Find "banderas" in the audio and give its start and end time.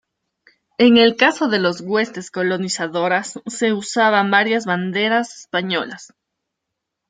4.65-5.37